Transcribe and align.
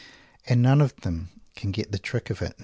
And 0.47 0.63
none 0.63 0.81
of 0.81 0.95
them 1.01 1.29
can 1.55 1.69
get 1.69 1.91
the 1.91 1.99
trick 1.99 2.31
of 2.31 2.41
it. 2.41 2.59